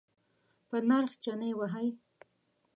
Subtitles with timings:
[0.67, 1.87] په نرخ چنی وهئ؟